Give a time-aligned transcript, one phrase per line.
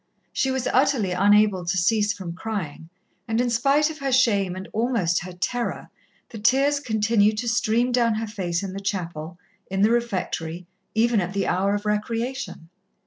[0.33, 2.89] She was utterly unable to cease from crying,
[3.27, 5.91] and in spite of her shame and almost her terror,
[6.29, 9.37] the tears continued to stream down her face in the chapel,
[9.69, 12.69] in the refectory, even at the hour of recreation.